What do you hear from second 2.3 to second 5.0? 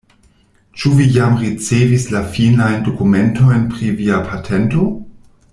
finajn dokumentojn pri via patento?